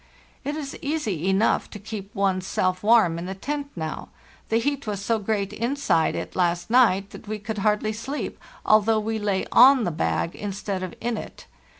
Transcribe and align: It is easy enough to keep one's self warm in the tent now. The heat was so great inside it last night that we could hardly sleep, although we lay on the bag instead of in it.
It 0.43 0.55
is 0.55 0.75
easy 0.81 1.29
enough 1.29 1.69
to 1.69 1.77
keep 1.77 2.09
one's 2.15 2.47
self 2.47 2.81
warm 2.81 3.19
in 3.19 3.27
the 3.27 3.35
tent 3.35 3.69
now. 3.75 4.09
The 4.49 4.57
heat 4.57 4.87
was 4.87 4.99
so 4.99 5.19
great 5.19 5.53
inside 5.53 6.15
it 6.15 6.35
last 6.35 6.71
night 6.71 7.11
that 7.11 7.27
we 7.27 7.37
could 7.37 7.59
hardly 7.59 7.93
sleep, 7.93 8.39
although 8.65 8.99
we 8.99 9.19
lay 9.19 9.45
on 9.51 9.83
the 9.83 9.91
bag 9.91 10.33
instead 10.35 10.81
of 10.81 10.95
in 11.01 11.17
it. 11.17 11.45